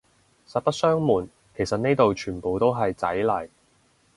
[0.47, 3.49] 實不相暪，其實呢度全部都係仔嚟